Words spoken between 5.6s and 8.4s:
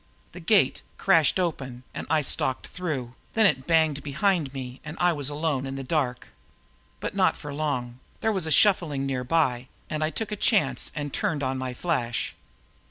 in the dark. But not for long there